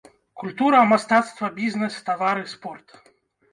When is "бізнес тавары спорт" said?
1.61-2.99